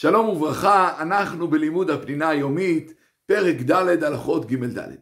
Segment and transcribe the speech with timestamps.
[0.00, 2.94] שלום וברכה, אנחנו בלימוד הפנינה היומית,
[3.26, 4.94] פרק ד' הלכות ג' ד'.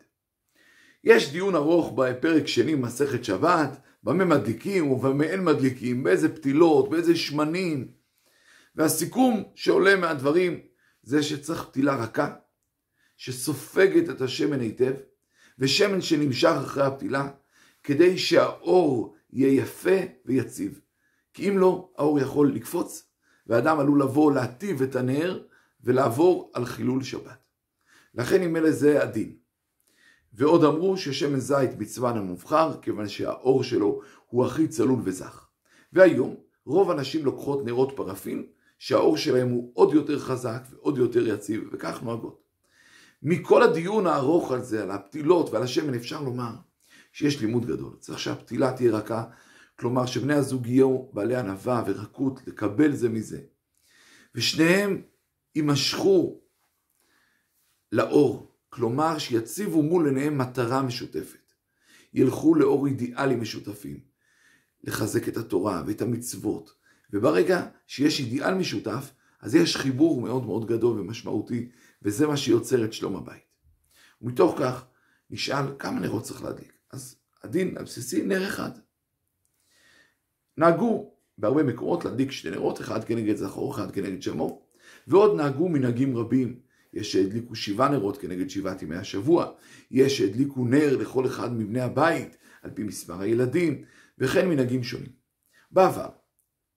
[1.04, 7.16] יש דיון ארוך בפרק שני מסכת שבת, במה מדליקים ובמה אין מדליקים, באיזה פתילות, באיזה
[7.16, 7.88] שמנים.
[8.74, 10.60] והסיכום שעולה מהדברים
[11.02, 12.34] זה שצריך פתילה רכה,
[13.16, 14.92] שסופגת את השמן היטב,
[15.58, 17.28] ושמן שנמשך אחרי הפתילה,
[17.82, 20.80] כדי שהאור יהיה יפה ויציב.
[21.34, 23.06] כי אם לא, האור יכול לקפוץ
[23.46, 25.42] ואדם עלול לבוא להטיב את הנר
[25.84, 27.38] ולעבור על חילול שבת.
[28.14, 29.36] לכן אם אלה זה הדין.
[30.34, 35.46] ועוד אמרו ששמן זית מצוון המובחר, כיוון שהאור שלו הוא הכי צלול וזך.
[35.92, 36.34] והיום
[36.66, 38.46] רוב הנשים לוקחות נרות פרפין,
[38.78, 42.42] שהאור שלהם הוא עוד יותר חזק ועוד יותר יציב, וכך נוהגות.
[43.22, 46.54] מכל הדיון הארוך על זה, על הפתילות ועל השמן, אפשר לומר
[47.12, 47.96] שיש לימוד גדול.
[48.00, 49.24] צריך שהפתילה תהיה רכה,
[49.78, 53.40] כלומר שבני הזוג יהיו בעלי ענווה ורקות לקבל זה מזה.
[54.34, 55.02] ושניהם
[55.54, 56.40] יימשכו
[57.92, 61.52] לאור, כלומר שיציבו מול עיניהם מטרה משותפת.
[62.14, 64.00] ילכו לאור אידיאלים משותפים,
[64.84, 66.74] לחזק את התורה ואת המצוות.
[67.12, 71.68] וברגע שיש אידיאל משותף, אז יש חיבור מאוד מאוד גדול ומשמעותי,
[72.02, 73.42] וזה מה שיוצר את שלום הבית.
[74.22, 74.84] ומתוך כך
[75.30, 76.72] נשאל כמה נרות צריך להדליק.
[76.92, 78.70] אז הדין הבסיסי נר אחד.
[80.58, 84.66] נהגו בהרבה מקומות להדליק שתי נרות, אחד כנגד זכור, אחד כנגד שמור,
[85.06, 86.66] ועוד נהגו מנהגים רבים.
[86.92, 89.52] יש שהדליקו שבעה נרות כנגד שבעת ימי השבוע,
[89.90, 93.82] יש שהדליקו נר לכל אחד מבני הבית, על פי מספר הילדים,
[94.18, 95.12] וכן מנהגים שונים.
[95.70, 96.08] בעבר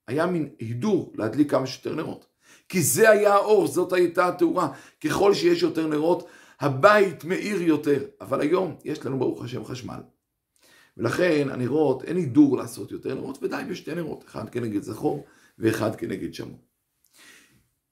[0.07, 2.25] היה מין הידור להדליק כמה שיותר נרות,
[2.69, 4.71] כי זה היה האור, זאת הייתה התאורה.
[5.03, 6.27] ככל שיש יותר נרות,
[6.59, 8.05] הבית מאיר יותר.
[8.21, 9.99] אבל היום יש לנו ברוך השם חשמל.
[10.99, 15.25] ולכן הנרות, אין הידור לעשות יותר נרות, ודי בשתי נרות, אחד כנגד זכור
[15.59, 16.59] ואחד כנגד שמור.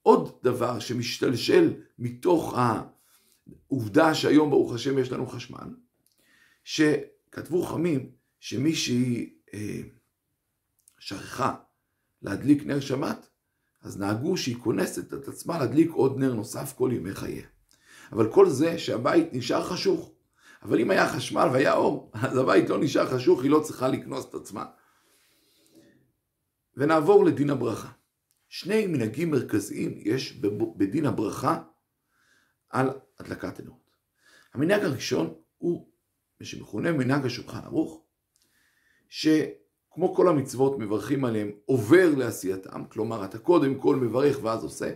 [0.02, 2.56] עוד דבר שמשתלשל מתוך
[3.68, 5.76] העובדה שהיום ברוך השם יש לנו חשמל,
[6.64, 9.82] שכתבו חמים שמי שהיא אה,
[11.00, 11.56] שכחה
[12.22, 13.30] להדליק נר שבת,
[13.82, 17.46] אז נהגו שהיא כונסת את עצמה להדליק עוד נר נוסף כל ימי חייה.
[18.12, 20.12] אבל כל זה שהבית נשאר חשוך.
[20.64, 24.26] אבל אם היה חשמל והיה אור, אז הבית לא נשאר חשוך, היא לא צריכה לקנוס
[24.30, 24.66] את עצמה.
[26.76, 27.90] ונעבור לדין הברכה.
[28.50, 30.42] שני מנהגים מרכזיים יש
[30.78, 31.64] בדין הברכה
[32.70, 33.92] על הדלקת הנרות.
[34.54, 35.90] המנהג הראשון הוא
[36.40, 38.04] מה שמכונה מנהג השולחן ערוך,
[39.10, 44.94] שכמו כל המצוות מברכים עליהם עובר לעשייתם, כלומר אתה קודם כל מברך ואז עושה,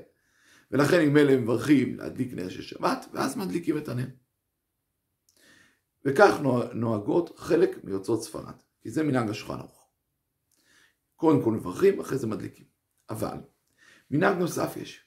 [0.71, 4.07] ולכן אם אלה מברכים להדליק נר של שבת, ואז מדליקים את הנר.
[6.05, 6.39] וכך
[6.73, 9.87] נוהגות חלק מיוצאות ספרד, כי זה מנהג השולחן ערוך.
[11.15, 12.65] קודם כל מברכים, אחרי זה מדליקים.
[13.09, 13.37] אבל
[14.11, 15.05] מנהג נוסף יש,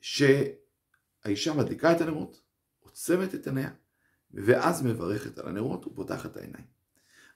[0.00, 2.40] שהאישה מדליקה את הנרות,
[2.80, 3.70] עוצמת את עיניה,
[4.30, 6.64] ואז מברכת על הנרות ופותחת את העיניים.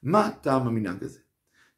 [0.02, 1.20] מה טעם המנהג הזה?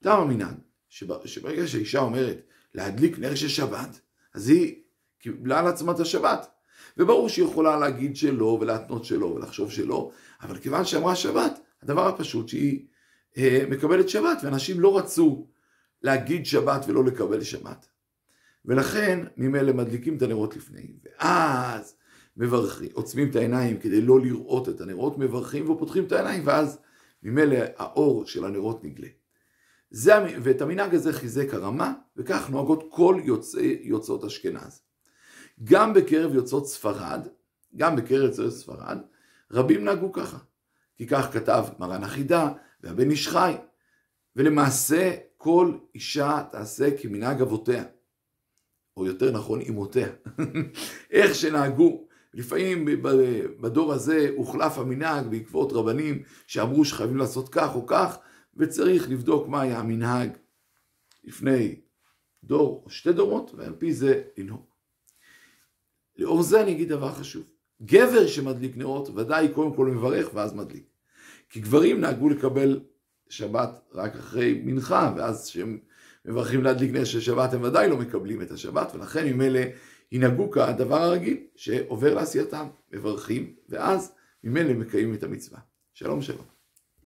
[0.00, 0.56] טעם המנהג,
[0.88, 4.00] שברגע שהאישה אומרת להדליק נר של שבת,
[4.34, 4.82] אז היא
[5.18, 6.50] קיבלה על עצמה את השבת.
[6.96, 10.10] וברור שהיא יכולה להגיד שלא ולהתנות שלא ולחשוב שלא,
[10.42, 12.86] אבל כיוון שאמרה שבת, הדבר הפשוט שהיא
[13.38, 15.46] אה, מקבלת שבת, ואנשים לא רצו
[16.02, 17.86] להגיד שבת ולא לקבל שבת.
[18.64, 21.94] ולכן ממילא מדליקים את הנרות לפני, ואז
[22.36, 26.78] מברכים, עוצמים את העיניים כדי לא לראות את הנרות, מברכים ופותחים את העיניים, ואז
[27.22, 29.08] ממילא האור של הנרות נגלה.
[29.90, 30.12] זה,
[30.42, 34.82] ואת המנהג הזה חיזק הרמה, וכך נוהגות כל יוצאי יוצאות אשכנז.
[35.64, 37.28] גם בקרב יוצאות ספרד,
[37.76, 38.98] גם בקרב יוצאות ספרד,
[39.50, 40.38] רבים נהגו ככה.
[40.96, 43.54] כי כך כתב מרן החידה והבן איש חי.
[44.36, 47.84] ולמעשה כל אישה תעשה כמנהג אבותיה.
[48.96, 50.08] או יותר נכון אמותיה.
[51.10, 52.06] איך שנהגו.
[52.34, 52.84] לפעמים
[53.60, 58.18] בדור הזה הוחלף המנהג בעקבות רבנים שאמרו שחייבים לעשות כך או כך,
[58.56, 60.30] וצריך לבדוק מה היה המנהג
[61.24, 61.80] לפני
[62.44, 64.71] דור או שתי דורות, ועל פי זה לנהוג.
[66.16, 67.42] לאור זה אני אגיד דבר חשוב.
[67.82, 70.84] גבר שמדליק נרות ודאי קודם כל מברך ואז מדליק.
[71.50, 72.80] כי גברים נהגו לקבל
[73.28, 75.78] שבת רק אחרי מנחה, ואז כשהם
[76.24, 79.60] מברכים להדליק נר של שבת הם ודאי לא מקבלים את השבת, ולכן ממילא
[80.12, 84.12] ינהגו כדבר הרגיל שעובר לעשייתם, מברכים, ואז
[84.44, 85.58] ממילא מקיימים את המצווה.
[85.94, 86.61] שלום שלום.